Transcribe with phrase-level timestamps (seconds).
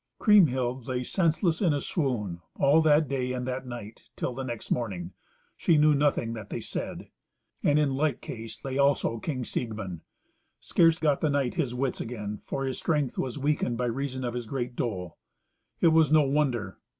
[0.19, 4.71] Kriemhild lay senseless in a swoon all that day and that night, till the next
[4.71, 5.13] morning;
[5.55, 7.09] she knew nothing that they said.
[7.61, 10.01] And in like case lay also King Siegmund.
[10.59, 14.33] Scarce got the knight his wits again, for his strength was weakened by reason of
[14.33, 15.19] his great dole.
[15.81, 16.79] It was no wonder.